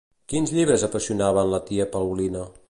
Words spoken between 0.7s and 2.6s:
apassionaven la tia Paulina?